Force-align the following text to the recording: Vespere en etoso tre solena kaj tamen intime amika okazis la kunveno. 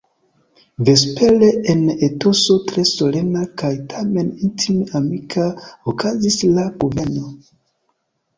Vespere 0.87 1.49
en 1.73 1.83
etoso 2.07 2.55
tre 2.71 2.85
solena 2.93 3.43
kaj 3.63 3.71
tamen 3.93 4.33
intime 4.49 4.89
amika 5.01 5.47
okazis 5.93 6.41
la 6.57 6.67
kunveno. 6.83 7.29